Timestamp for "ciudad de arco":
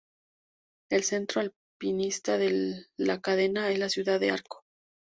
3.89-4.63